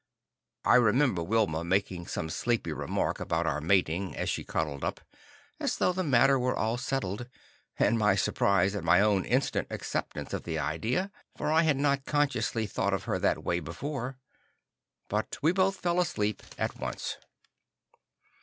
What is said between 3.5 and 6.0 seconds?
mating, as she cuddled up, as though